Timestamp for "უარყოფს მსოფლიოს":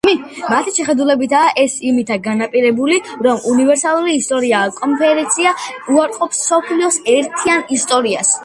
5.67-7.01